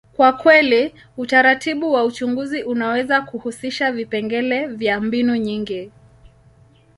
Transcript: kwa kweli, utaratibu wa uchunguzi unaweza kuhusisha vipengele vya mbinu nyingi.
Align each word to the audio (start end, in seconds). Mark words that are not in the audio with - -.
kwa 0.15 0.33
kweli, 0.33 0.93
utaratibu 1.17 1.93
wa 1.93 2.03
uchunguzi 2.03 2.63
unaweza 2.63 3.21
kuhusisha 3.21 3.91
vipengele 3.91 4.67
vya 4.67 5.01
mbinu 5.01 5.35
nyingi. 5.35 5.91